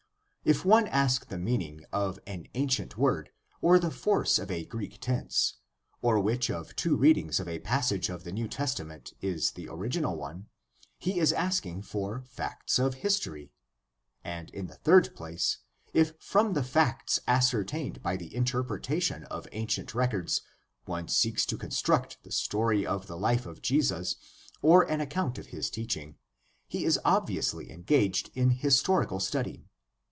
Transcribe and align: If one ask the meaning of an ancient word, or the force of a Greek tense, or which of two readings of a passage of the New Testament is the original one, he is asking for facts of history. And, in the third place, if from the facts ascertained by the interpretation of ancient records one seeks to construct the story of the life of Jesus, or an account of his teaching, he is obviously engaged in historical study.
If 0.43 0.65
one 0.65 0.87
ask 0.87 1.27
the 1.27 1.37
meaning 1.37 1.81
of 1.91 2.17
an 2.25 2.47
ancient 2.55 2.97
word, 2.97 3.29
or 3.61 3.77
the 3.77 3.91
force 3.91 4.39
of 4.39 4.49
a 4.49 4.65
Greek 4.65 4.97
tense, 4.99 5.57
or 6.01 6.19
which 6.19 6.49
of 6.49 6.75
two 6.75 6.97
readings 6.97 7.39
of 7.39 7.47
a 7.47 7.59
passage 7.59 8.09
of 8.09 8.23
the 8.23 8.31
New 8.31 8.47
Testament 8.47 9.13
is 9.21 9.51
the 9.51 9.67
original 9.69 10.15
one, 10.17 10.47
he 10.97 11.19
is 11.19 11.31
asking 11.31 11.83
for 11.83 12.23
facts 12.23 12.79
of 12.79 12.95
history. 13.05 13.51
And, 14.23 14.49
in 14.49 14.65
the 14.65 14.73
third 14.77 15.13
place, 15.15 15.59
if 15.93 16.13
from 16.19 16.53
the 16.53 16.63
facts 16.63 17.19
ascertained 17.27 18.01
by 18.01 18.17
the 18.17 18.35
interpretation 18.35 19.25
of 19.25 19.47
ancient 19.51 19.93
records 19.93 20.41
one 20.85 21.07
seeks 21.07 21.45
to 21.45 21.55
construct 21.57 22.23
the 22.23 22.31
story 22.31 22.83
of 22.83 23.05
the 23.05 23.15
life 23.17 23.45
of 23.45 23.61
Jesus, 23.61 24.15
or 24.63 24.89
an 24.89 25.01
account 25.01 25.37
of 25.37 25.47
his 25.53 25.69
teaching, 25.69 26.15
he 26.67 26.83
is 26.83 26.99
obviously 27.05 27.71
engaged 27.71 28.31
in 28.33 28.49
historical 28.49 29.19
study. 29.19 29.67